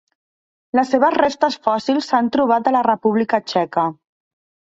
[0.77, 3.87] Les seves restes fòssils s'han trobat a la República Txeca.